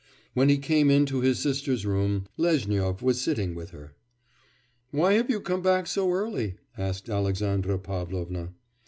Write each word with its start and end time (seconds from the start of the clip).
When 0.33 0.49
he 0.49 0.57
came 0.57 0.89
in 0.89 1.05
to 1.05 1.21
his 1.21 1.37
sister's 1.37 1.85
room, 1.85 2.25
Lezhnyov 2.35 3.03
was 3.03 3.21
sitting 3.21 3.53
with 3.53 3.69
her. 3.69 3.93
'Why 4.89 5.13
have 5.13 5.29
you 5.29 5.39
come 5.39 5.61
back 5.61 5.85
so 5.85 6.11
early?' 6.11 6.55
asked 6.75 7.07
Alexandra 7.07 7.77
Pavlovna. 7.77 8.49